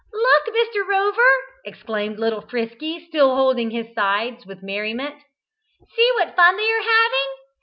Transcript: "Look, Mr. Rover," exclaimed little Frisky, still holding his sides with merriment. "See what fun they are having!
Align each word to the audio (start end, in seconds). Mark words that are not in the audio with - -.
"Look, 0.11 0.47
Mr. 0.55 0.83
Rover," 0.87 1.31
exclaimed 1.63 2.17
little 2.17 2.41
Frisky, 2.41 3.05
still 3.05 3.35
holding 3.35 3.69
his 3.69 3.93
sides 3.93 4.47
with 4.47 4.63
merriment. 4.63 5.21
"See 5.95 6.11
what 6.15 6.35
fun 6.35 6.57
they 6.57 6.71
are 6.71 6.81
having! 6.81 7.29